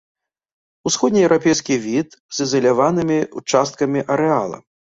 [0.89, 2.09] Усходне-еўрапейскі від
[2.39, 4.57] з ізаляванымі ўчасткамі арэала.